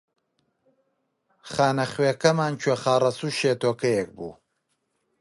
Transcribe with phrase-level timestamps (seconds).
[1.51, 4.33] خانەخوێکەمان کوێخا ڕەسوو شێتۆکەیەک بوو